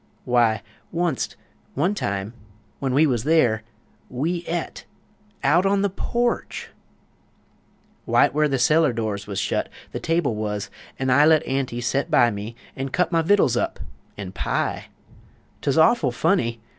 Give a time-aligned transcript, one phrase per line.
[0.25, 0.61] W'y,
[0.91, 1.35] wunst,
[1.75, 2.33] one time,
[2.79, 3.61] when we wuz there,
[4.09, 4.85] We et
[5.43, 6.69] out on the porch!
[8.07, 12.09] Wite where the cellar door wuz shut The table wuz; an' I Let Aunty set
[12.09, 13.79] by me an' cut My vittuls up
[14.17, 14.85] an' pie.
[15.61, 16.59] 'Tuz awful funny!